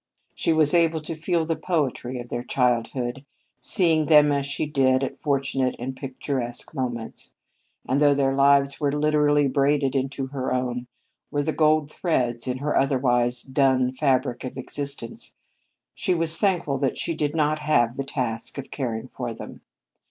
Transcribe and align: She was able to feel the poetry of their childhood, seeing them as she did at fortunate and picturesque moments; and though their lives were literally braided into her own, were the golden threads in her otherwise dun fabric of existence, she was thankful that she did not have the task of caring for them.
She 0.33 0.51
was 0.51 0.73
able 0.73 0.99
to 1.01 1.15
feel 1.15 1.45
the 1.45 1.55
poetry 1.55 2.19
of 2.19 2.29
their 2.29 2.41
childhood, 2.43 3.23
seeing 3.59 4.07
them 4.07 4.31
as 4.31 4.47
she 4.47 4.65
did 4.65 5.03
at 5.03 5.21
fortunate 5.21 5.75
and 5.77 5.95
picturesque 5.95 6.73
moments; 6.73 7.33
and 7.87 8.01
though 8.01 8.15
their 8.15 8.33
lives 8.33 8.79
were 8.79 8.91
literally 8.91 9.47
braided 9.47 9.95
into 9.95 10.25
her 10.33 10.51
own, 10.51 10.87
were 11.29 11.43
the 11.43 11.51
golden 11.53 11.87
threads 11.89 12.47
in 12.47 12.57
her 12.57 12.75
otherwise 12.75 13.43
dun 13.43 13.91
fabric 13.91 14.43
of 14.43 14.57
existence, 14.57 15.35
she 15.93 16.15
was 16.15 16.39
thankful 16.39 16.79
that 16.79 16.97
she 16.97 17.13
did 17.13 17.35
not 17.35 17.59
have 17.59 17.95
the 17.95 18.03
task 18.03 18.57
of 18.57 18.71
caring 18.71 19.07
for 19.09 19.35
them. 19.35 19.61